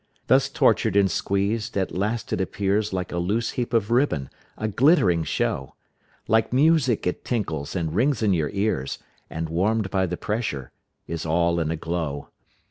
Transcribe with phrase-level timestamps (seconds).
[0.25, 4.67] Thus tortured and squeezed, at last it appears Like a loose heap of ribbon, a
[4.67, 5.75] glittering show,
[6.27, 8.97] Like music it tinkles and rings in your ears,
[9.29, 10.71] And warm'd by the pressure
[11.05, 12.29] is all in a glow.